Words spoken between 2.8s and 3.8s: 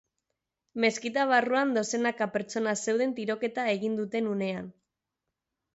zeuden tiroketa